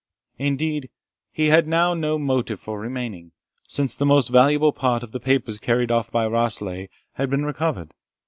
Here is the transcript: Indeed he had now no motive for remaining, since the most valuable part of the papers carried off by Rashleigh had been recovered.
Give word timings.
Indeed 0.39 0.89
he 1.31 1.49
had 1.49 1.67
now 1.67 1.93
no 1.93 2.17
motive 2.17 2.59
for 2.59 2.79
remaining, 2.79 3.33
since 3.67 3.95
the 3.95 4.03
most 4.03 4.29
valuable 4.29 4.73
part 4.73 5.03
of 5.03 5.11
the 5.11 5.19
papers 5.19 5.59
carried 5.59 5.91
off 5.91 6.09
by 6.11 6.25
Rashleigh 6.25 6.87
had 7.11 7.29
been 7.29 7.45
recovered. 7.45 7.93